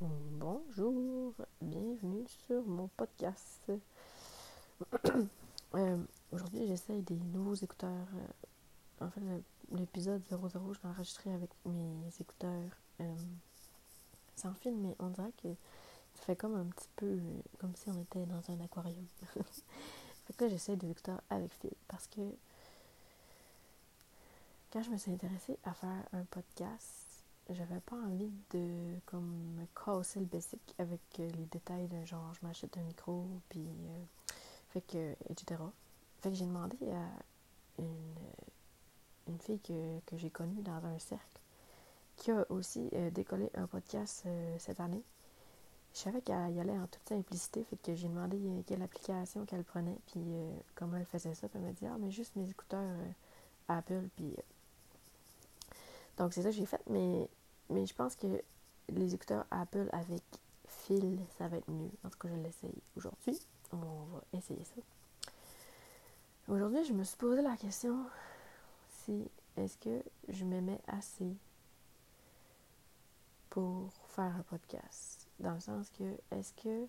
[0.00, 3.72] Bonjour, bienvenue sur mon podcast.
[5.74, 5.98] Euh,
[6.32, 8.08] aujourd'hui, j'essaye des nouveaux écouteurs.
[8.14, 9.20] Euh, en fait,
[9.70, 13.16] l'épisode 00, je l'ai enregistré avec mes écouteurs euh,
[14.34, 15.48] sans fil, mais on dirait que
[16.14, 17.18] ça fait comme un petit peu
[17.58, 19.04] comme si on était dans un aquarium.
[19.34, 22.22] fait que là, j'essaye des écouteurs avec fil parce que
[24.72, 27.07] quand je me suis intéressée à faire un podcast,
[27.50, 32.32] j'avais pas envie de comme me casser le basic avec euh, les détails de genre
[32.34, 34.04] je m'achète un micro puis euh,
[34.70, 35.60] fait que etc.
[36.20, 38.14] Fait que j'ai demandé à une,
[39.28, 41.40] une fille que, que j'ai connue dans un cercle
[42.16, 44.26] qui a aussi euh, décollé un podcast
[44.58, 45.02] cette année.
[45.94, 49.64] Je savais qu'elle y allait en toute simplicité, fait que j'ai demandé quelle application qu'elle
[49.64, 50.22] prenait, puis
[50.74, 52.84] comment elle faisait ça, puis elle m'a dit Ah, mais juste mes écouteurs
[53.68, 54.36] Apple, puis
[56.18, 57.28] donc, c'est ça que j'ai fait, mais
[57.70, 58.26] mais je pense que
[58.88, 60.22] les écouteurs Apple avec
[60.66, 61.90] fil, ça va être mieux.
[62.04, 63.38] En tout cas, je l'essaye aujourd'hui.
[63.72, 64.80] On va essayer ça.
[66.48, 68.06] Aujourd'hui, je me suis posé la question
[68.88, 71.36] si est-ce que je m'aimais assez
[73.50, 75.28] pour faire un podcast?
[75.40, 76.86] Dans le sens que est-ce que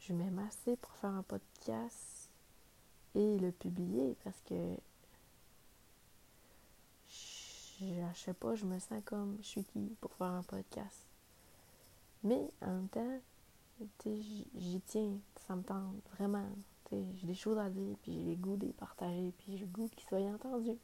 [0.00, 2.30] je m'aime assez pour faire un podcast
[3.14, 4.16] et le publier?
[4.24, 4.76] Parce que
[7.82, 11.06] je, sais pas, je me sens comme je suis qui pour faire un podcast.
[12.24, 13.20] Mais en même temps,
[14.06, 16.46] j'y tiens, ça me tente vraiment.
[16.90, 19.66] J'ai des choses à dire, puis j'ai le goût de les partager, puis j'ai le
[19.66, 20.78] goût qu'ils soient entendus.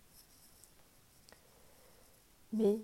[2.52, 2.80] Mais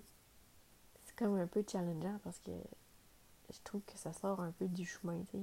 [1.05, 2.51] c'est comme un peu challengeant parce que
[3.51, 5.37] je trouve que ça sort un peu du chemin, tu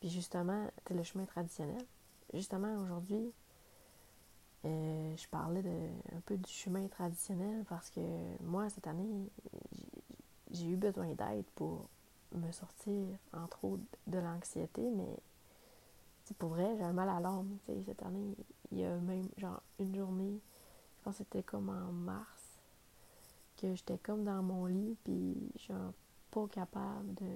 [0.00, 1.82] Puis justement, c'est le chemin traditionnel.
[2.34, 3.32] Justement, aujourd'hui,
[4.64, 8.00] euh, je parlais de, un peu du chemin traditionnel parce que
[8.42, 9.28] moi, cette année,
[10.50, 11.88] j'ai eu besoin d'aide pour
[12.32, 15.16] me sortir, entre autres, de l'anxiété, mais
[16.38, 17.58] pour vrai, j'ai un mal à l'âme.
[17.84, 18.34] Cette année,
[18.72, 20.40] il y a même genre une journée,
[20.96, 22.58] je pense que c'était comme en mars,
[23.60, 25.36] que j'étais comme dans mon lit, puis
[25.68, 25.92] genre
[26.30, 27.26] pas capable de,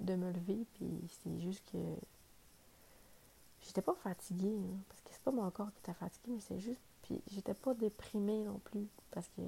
[0.00, 1.78] de me lever, puis c'est juste que
[3.66, 6.80] j'étais pas fatiguée, parce que c'est pas mon corps qui était fatigué, mais c'est juste.
[7.02, 9.42] Puis j'étais pas déprimée non plus, parce que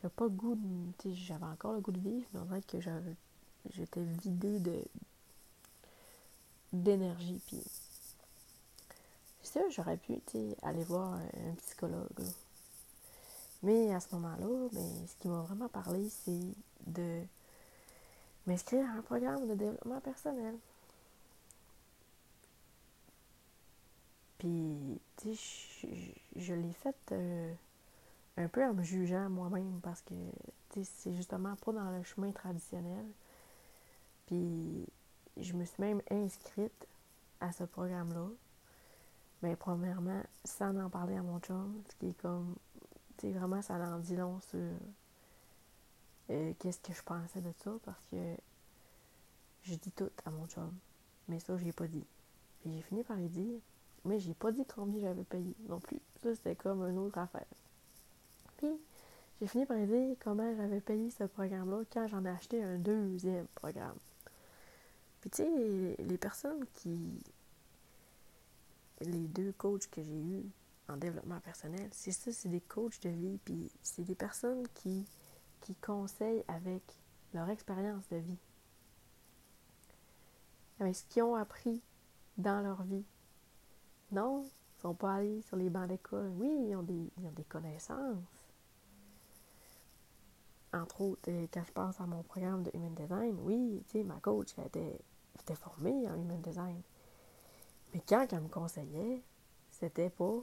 [0.00, 1.14] j'avais pas le goût de.
[1.14, 2.78] J'avais encore le goût de vivre, mais on dirait que
[3.70, 4.84] j'étais vidée de
[6.72, 7.40] d'énergie.
[7.46, 7.62] Puis
[9.42, 10.14] c'est sûr, j'aurais pu
[10.62, 12.22] aller voir un psychologue.
[13.62, 16.40] Mais à ce moment-là, ben, ce qui m'a vraiment parlé, c'est
[16.86, 17.22] de
[18.46, 20.56] m'inscrire à un programme de développement personnel.
[24.42, 25.88] Puis, tu sais,
[26.34, 27.54] je, l'ai fait euh,
[28.36, 30.14] un peu en me jugeant moi-même parce que,
[30.70, 33.06] tu sais, c'est justement pas dans le chemin traditionnel.
[34.26, 34.84] Puis,
[35.36, 36.88] je me suis même inscrite
[37.40, 38.26] à ce programme-là.
[39.42, 42.56] Mais premièrement, sans en parler à mon chum, ce qui est comme,
[43.18, 44.58] tu sais, vraiment, ça en dit long sur
[46.30, 48.36] euh, qu'est-ce que je pensais de ça parce que
[49.62, 50.76] je dis tout à mon chum.
[51.28, 52.04] Mais ça, je l'ai pas dit.
[52.58, 53.60] Puis j'ai fini par lui dire
[54.04, 56.00] mais j'ai pas dit combien j'avais payé non plus.
[56.22, 57.46] Ça, c'était comme une autre affaire.
[58.56, 58.70] Puis,
[59.40, 63.46] j'ai fini par dire comment j'avais payé ce programme-là quand j'en ai acheté un deuxième
[63.54, 63.96] programme.
[65.20, 67.22] Puis, tu sais, les personnes qui.
[69.00, 70.44] Les deux coachs que j'ai eus
[70.88, 73.38] en développement personnel, c'est ça, c'est des coachs de vie.
[73.44, 75.04] Puis, c'est des personnes qui,
[75.60, 76.82] qui conseillent avec
[77.34, 78.38] leur expérience de vie.
[80.78, 81.82] Avec ce qu'ils ont appris
[82.36, 83.04] dans leur vie
[84.12, 86.30] non, ils ne sont pas allés sur les bancs d'école.
[86.36, 88.18] Oui, ils ont, des, des connaissances.
[90.72, 94.04] Entre autres, euh, quand je pense à mon programme de Human Design, oui, tu sais,
[94.04, 94.98] ma coach était,
[95.40, 96.80] était formée en Human Design.
[97.92, 99.22] Mais quand elle me conseillait,
[99.70, 100.42] c'était pas.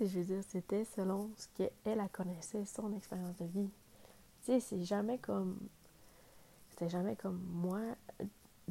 [0.00, 3.70] je veux dire, c'était selon ce qu'elle connaissait, son expérience de vie.
[4.42, 5.58] Tu sais, c'est jamais comme.
[6.70, 7.80] C'était jamais comme moi,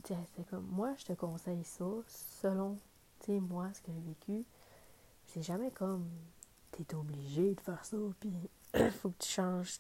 [0.03, 2.77] c'est comme, moi, je te conseille ça selon,
[3.27, 4.45] moi, ce que j'ai vécu.
[5.27, 6.07] C'est jamais comme,
[6.71, 8.33] t'es obligé de faire ça, puis
[8.91, 9.79] faut que tu changes,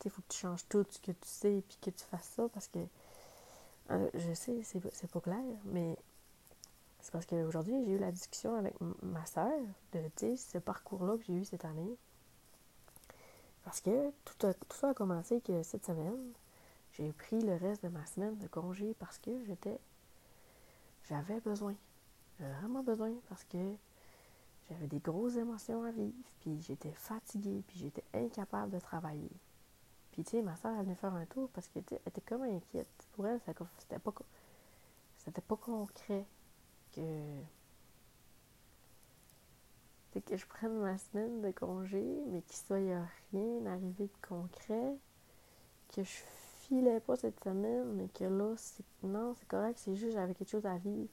[0.00, 2.48] tu faut que tu changes tout ce que tu sais, puis que tu fasses ça,
[2.48, 2.80] parce que,
[3.90, 5.96] euh, je sais, c'est pas clair, mais
[7.00, 9.52] c'est parce qu'aujourd'hui, j'ai eu la discussion avec ma soeur
[9.92, 10.00] de,
[10.36, 11.96] ce parcours-là que j'ai eu cette année.
[13.62, 16.32] Parce que tout, a, tout ça a commencé que cette semaine,
[16.94, 19.78] j'ai pris le reste de ma semaine de congé parce que j'étais.
[21.08, 21.74] J'avais besoin.
[22.38, 23.76] J'avais vraiment besoin parce que
[24.68, 29.30] j'avais des grosses émotions à vivre, puis j'étais fatiguée, puis j'étais incapable de travailler.
[30.12, 32.88] Puis, tu sais, ma soeur, elle venait faire un tour parce qu'elle était, comme inquiète.
[33.12, 33.40] Pour elle,
[33.78, 34.14] c'était pas,
[35.18, 36.24] c'était pas concret
[36.92, 37.40] que,
[40.20, 42.76] que je prenne ma semaine de congé, mais qu'il soit
[43.32, 44.96] rien arrivé de concret,
[45.92, 46.10] que je
[46.64, 50.50] filais pas cette semaine, mais que là, c'est, non, c'est correct, c'est juste j'avais quelque
[50.50, 51.08] chose à vivre.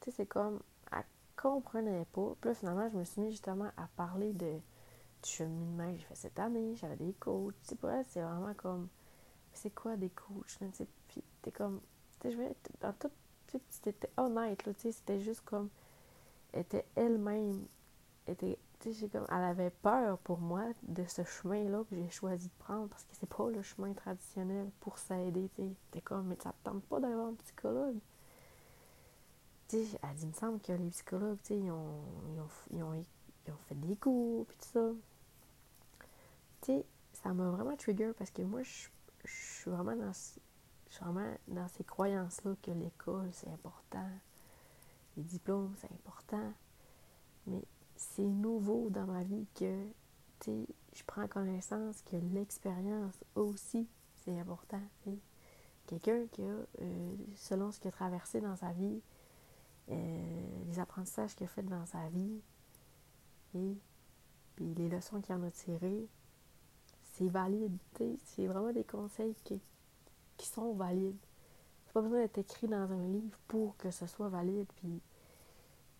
[0.00, 0.60] Tu sais, c'est comme,
[0.92, 1.04] elle
[1.36, 2.34] comprenait pas.
[2.40, 4.58] Puis là, finalement, je me suis mis justement à parler de
[5.22, 6.74] du cheminement que j'ai fait cette année.
[6.76, 7.54] J'avais des coachs.
[7.62, 8.88] Tu sais, pour elle, c'est vraiment comme,
[9.52, 10.58] c'est quoi des coachs?
[10.58, 11.80] Tu sais, puis t'es comme,
[12.20, 13.10] tu sais, je vais, dans tout,
[13.46, 15.68] tu sais, honnête, là, tu sais, c'était juste comme,
[16.52, 17.66] elle était elle-même,
[18.26, 18.58] était
[19.08, 23.04] comme, elle avait peur pour moi de ce chemin-là que j'ai choisi de prendre parce
[23.04, 25.50] que c'est pas le chemin traditionnel pour s'aider.
[25.90, 27.98] T'es comme, mais ça te tente pas d'avoir un psychologue?
[29.68, 32.40] Tu sais, elle dit, il me semble que les psychologues, tu sais, ils ont, ils,
[32.82, 34.92] ont, ils, ont, fait des cours, puis tout ça.
[37.12, 38.88] Ça m'a vraiment trigger parce que moi, je,
[39.24, 44.08] je suis vraiment dans, je suis vraiment dans ces croyances-là que l'école, c'est important.
[45.16, 46.52] Les diplômes, c'est important.
[47.46, 47.62] Mais
[47.96, 49.86] c'est nouveau dans ma vie que
[50.46, 53.88] je prends connaissance que l'expérience aussi,
[54.24, 54.80] c'est important.
[55.86, 59.00] Quelqu'un qui a, euh, selon ce qu'il a traversé dans sa vie,
[59.90, 62.40] euh, les apprentissages qu'il a fait dans sa vie,
[63.54, 63.76] et
[64.56, 66.08] puis les leçons qu'il en a tirées,
[67.02, 67.76] c'est valide.
[68.24, 69.60] C'est vraiment des conseils qui,
[70.36, 71.16] qui sont valides.
[71.86, 74.66] C'est pas besoin d'être écrit dans un livre pour que ce soit valide.
[74.76, 75.00] Puis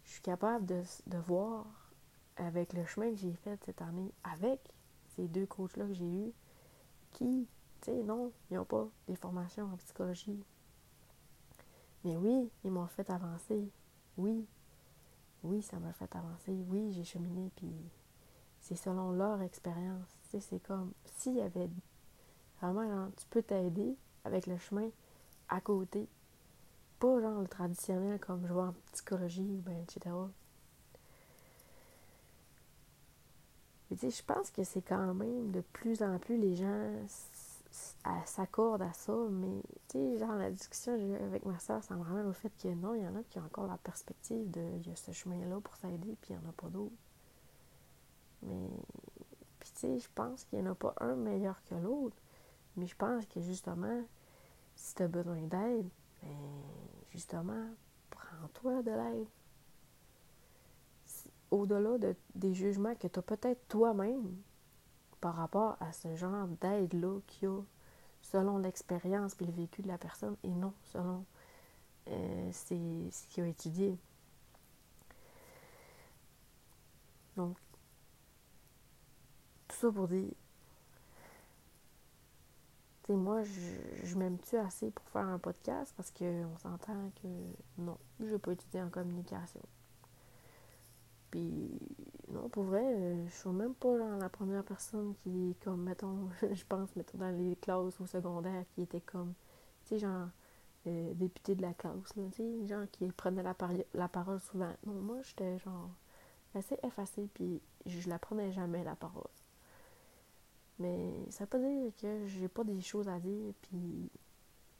[0.05, 1.86] je suis capable de, de voir
[2.37, 4.61] avec le chemin que j'ai fait cette année, avec
[5.15, 6.33] ces deux coachs-là que j'ai eus,
[7.13, 7.49] qui,
[7.81, 10.45] tu sais, non, ils n'ont pas des formations en psychologie.
[12.05, 13.71] Mais oui, ils m'ont fait avancer.
[14.17, 14.47] Oui,
[15.43, 16.53] oui, ça m'a fait avancer.
[16.69, 17.73] Oui, j'ai cheminé, puis
[18.61, 20.09] c'est selon leur expérience.
[20.25, 21.71] Tu sais, c'est comme s'il y avait
[22.61, 24.89] vraiment, genre, tu peux t'aider avec le chemin
[25.49, 26.09] à côté.
[26.99, 30.15] Pas genre le traditionnel comme je vois en psychologie, ben, etc.
[33.91, 36.91] je pense que c'est quand même de plus en plus les gens
[38.25, 40.93] s'accordent à ça, mais tu sais, genre la discussion
[41.25, 43.39] avec ma soeur, ça me ramène au fait que non, il y en a qui
[43.39, 46.47] ont encore la perspective de il y a ce chemin-là pour s'aider, puis il n'y
[46.47, 46.95] en a pas d'autres.
[48.43, 48.71] Mais,
[49.61, 52.17] tu sais, je pense qu'il n'y en a pas un meilleur que l'autre,
[52.77, 54.03] mais je pense que justement,
[54.75, 55.89] si tu as besoin d'aide,
[56.23, 56.63] ben,
[57.11, 57.67] justement,
[58.11, 59.27] prends-toi de l'aide
[61.57, 64.37] au-delà de, des jugements que tu as peut-être toi-même
[65.21, 67.61] par rapport à ce genre d'aide-là qu'il y a
[68.23, 71.25] selon l'expérience et le vécu de la personne et non selon
[72.09, 73.99] euh, ce qu'il a étudié.
[77.37, 77.57] Donc,
[79.69, 80.31] tout ça pour dire,
[83.03, 87.29] tu sais, moi, je, m'aime-tu assez pour faire un podcast parce qu'on s'entend que
[87.79, 89.61] non, je n'ai pas étudié en communication.
[91.31, 91.71] Puis,
[92.29, 96.29] non, pour vrai, euh, je suis même pas la première personne qui est comme, mettons,
[96.53, 99.35] je pense, mettons, dans les classes au secondaire, qui était comme,
[99.83, 100.29] tu sais, genre,
[100.87, 103.57] euh, député de la classe, tu sais, genre, qui prenait la,
[103.95, 104.73] la parole souvent.
[104.87, 105.91] Non, moi, j'étais genre
[106.55, 109.25] assez effacée, puis je la prenais jamais, la parole.
[110.79, 114.11] Mais ça veut pas dire que j'ai pas des choses à dire, puis,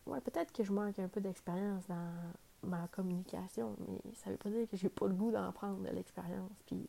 [0.07, 2.33] ouais, peut-être que je manque un peu d'expérience dans
[2.67, 5.89] ma communication, mais ça veut pas dire que j'ai pas le goût d'en prendre de
[5.89, 6.51] l'expérience.
[6.67, 6.89] Puis,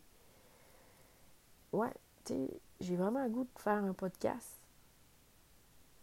[1.74, 1.94] ouais,
[2.26, 4.60] tu sais, j'ai vraiment le goût de faire un podcast.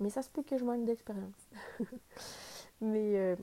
[0.01, 1.49] Mais ça se peut que je manque d'expérience.
[2.81, 3.37] mais, euh,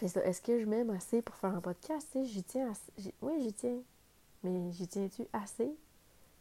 [0.00, 2.08] est-ce que je m'aime assez pour faire un podcast?
[2.12, 2.72] Tu sais, j'y tiens.
[3.22, 3.80] Oui, j'y tiens.
[4.42, 5.70] Mais j'y tiens-tu assez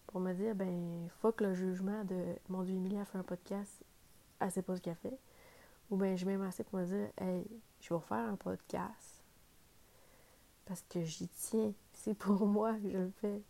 [0.08, 3.72] pour me dire, ben, fuck le jugement de mon Dieu, Emilie a fait un podcast,
[4.40, 5.18] elle sait pas ce qu'elle fait.
[5.90, 7.46] Ou bien je m'aime assez pour me dire, hey,
[7.82, 9.20] je vais faire un podcast
[10.70, 11.74] parce que j'y tiens.
[11.94, 13.42] C'est pour moi que je le fais.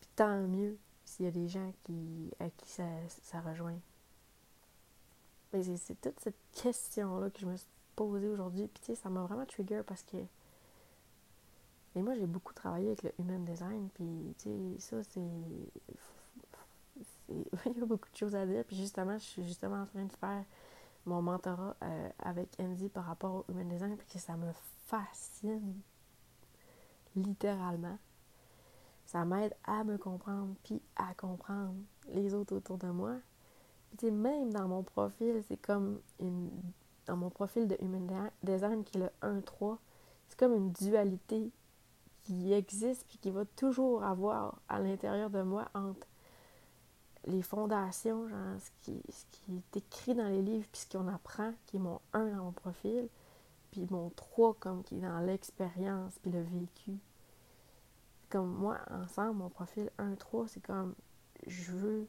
[0.00, 2.84] Puis tant mieux s'il y a des gens qui, à qui ça,
[3.22, 3.78] ça rejoint.
[5.52, 8.68] Mais c'est toute cette question-là que je me suis posée aujourd'hui.
[8.68, 10.18] Puis tu sais, ça m'a vraiment trigger parce que.
[11.94, 13.88] Mais moi, j'ai beaucoup travaillé avec le human design.
[13.94, 15.20] Puis tu sais, ça, c'est.
[17.66, 18.64] Il y a beaucoup de choses à dire.
[18.64, 20.44] Puis justement, je suis justement en train de faire
[21.10, 24.52] mon mentorat euh, avec Andy par rapport au human design, puis que ça me
[24.86, 25.80] fascine
[27.16, 27.98] littéralement.
[29.06, 31.74] Ça m'aide à me comprendre, puis à comprendre
[32.12, 33.16] les autres autour de moi.
[33.98, 36.50] Puis même dans mon profil, c'est comme une.
[37.06, 39.78] Dans mon profil de Human Design, qui est le 1-3,
[40.28, 41.50] c'est comme une dualité
[42.22, 46.06] qui existe puis qui va toujours avoir à l'intérieur de moi entre
[47.26, 51.08] les fondations, genre ce qui, ce qui est écrit dans les livres puis ce qu'on
[51.08, 53.08] apprend, qui est mon 1 dans mon profil,
[53.70, 56.98] puis mon 3 comme qui est dans l'expérience puis le vécu.
[58.28, 60.94] Comme moi, ensemble, mon profil 1-3, c'est comme
[61.46, 62.08] je veux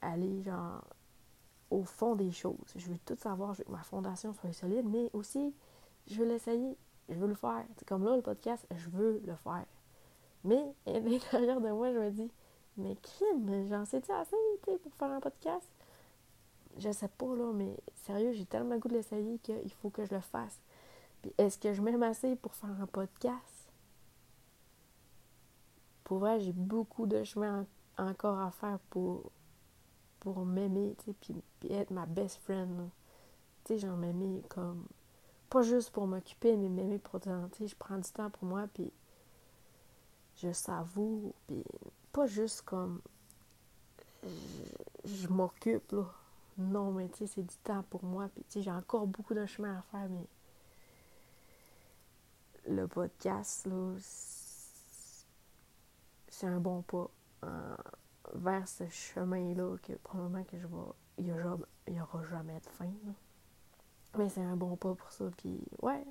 [0.00, 0.84] aller genre
[1.70, 2.72] au fond des choses.
[2.76, 5.54] Je veux tout savoir, je veux que ma fondation soit solide, mais aussi
[6.06, 6.76] je veux l'essayer,
[7.08, 7.64] je veux le faire.
[7.76, 9.66] C'est comme là, le podcast, je veux le faire.
[10.44, 12.30] Mais à l'intérieur de moi, je me dis,
[12.76, 15.68] mais crime, j'en sais-tu assez pour faire un podcast?
[16.78, 20.04] Je sais pas, là, mais sérieux, j'ai tellement le goût de l'essayer qu'il faut que
[20.04, 20.58] je le fasse.
[21.22, 23.70] Puis est-ce que je m'aime assez pour faire un podcast?
[26.02, 27.66] Pour vrai, j'ai beaucoup de chemin
[27.96, 29.30] encore à faire pour,
[30.20, 32.90] pour m'aimer, tu sais, puis, puis, être ma best friend.
[33.64, 34.84] Tu sais, genre m'aimer comme
[35.48, 38.90] pas juste pour m'occuper, mais m'aimer pour dire, je prends du temps pour moi, puis
[40.36, 41.64] je savoure, puis
[42.14, 43.02] pas juste comme
[45.04, 46.06] je, m'occupe, là.
[46.56, 49.34] Non, mais tu sais, c'est du temps pour moi, puis tu sais, j'ai encore beaucoup
[49.34, 50.26] de chemin à faire, mais
[52.68, 53.94] le podcast, là,
[56.28, 57.10] c'est un bon pas
[58.32, 60.74] vers ce chemin-là que probablement que je vais...
[61.18, 61.24] Il
[61.92, 62.90] n'y aura, jamais de fin.
[64.16, 65.26] Mais c'est un bon pas pour ça.
[65.36, 66.04] Puis, ouais,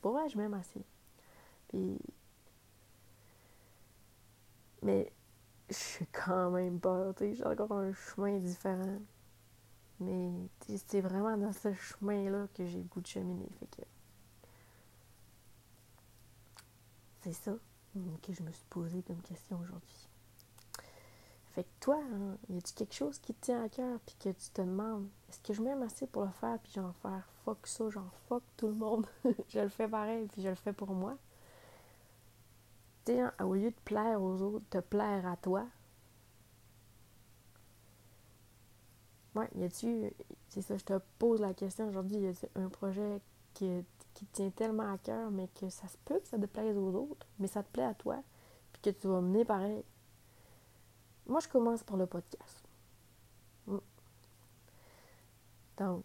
[0.00, 0.84] pour vrai, je m'aime assez.
[4.82, 5.12] Mais
[5.68, 8.98] je suis quand même pas, tu j'ai encore un chemin différent.
[10.00, 10.32] Mais
[10.66, 13.48] c'est vraiment dans ce chemin-là que j'ai le goût de cheminer.
[13.60, 13.82] Fait que.
[17.22, 17.56] C'est ça
[18.22, 20.08] que je me suis posé comme question aujourd'hui.
[21.50, 24.30] Fait que toi, hein, y a-tu quelque chose qui te tient à cœur puis que
[24.30, 27.66] tu te demandes est-ce que je m'aime assez pour le faire puis j'en faire fuck
[27.66, 29.06] ça, j'en fuck tout le monde?
[29.48, 31.16] je le fais pareil puis je le fais pour moi.
[33.40, 35.66] Au lieu de plaire aux autres, te plaire à toi.
[39.34, 40.12] Ouais, y a-tu,
[40.48, 43.20] c'est ça, je te pose la question aujourd'hui, y a-tu un projet
[43.52, 43.84] qui,
[44.14, 46.76] qui te tient tellement à cœur, mais que ça se peut que ça te plaise
[46.76, 48.22] aux autres, mais ça te plaît à toi,
[48.72, 49.84] puis que tu vas mener pareil?
[51.26, 52.68] Moi, je commence par le podcast.
[53.66, 53.78] Mm.
[55.78, 56.04] Donc,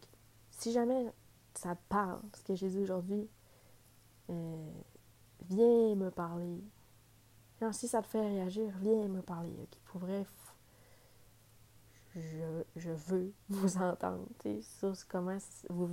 [0.50, 1.14] si jamais
[1.54, 3.30] ça te parle, ce que j'ai dit aujourd'hui,
[4.32, 4.72] euh,
[5.50, 6.64] viens me parler.
[7.72, 9.54] Si ça te fait réagir, viens me parler.
[12.16, 14.28] Je, je, veux vous entendre
[14.62, 15.38] sur comment
[15.70, 15.88] vous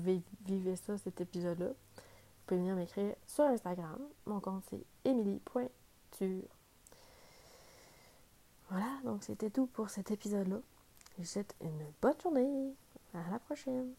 [0.45, 1.69] vivez ça, cet épisode-là.
[1.69, 2.03] Vous
[2.47, 3.99] pouvez venir m'écrire sur Instagram.
[4.25, 6.45] Mon compte, c'est emily.tur.
[8.71, 10.61] Voilà, donc c'était tout pour cet épisode-là.
[11.17, 12.75] Je vous souhaite une bonne journée.
[13.15, 13.95] À la prochaine.